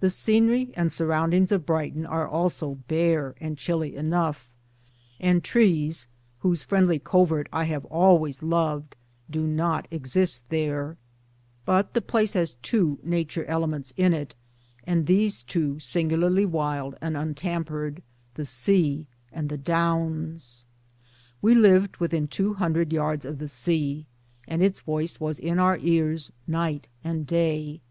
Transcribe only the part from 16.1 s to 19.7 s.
larly wild and untampered the Sea and the